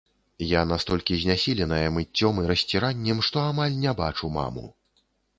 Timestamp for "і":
2.43-2.45